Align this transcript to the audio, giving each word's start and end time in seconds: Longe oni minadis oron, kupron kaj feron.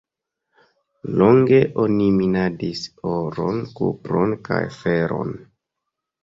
Longe 1.21 1.59
oni 1.83 2.07
minadis 2.21 2.81
oron, 3.11 3.61
kupron 3.81 4.35
kaj 4.49 4.59
feron. 4.79 5.37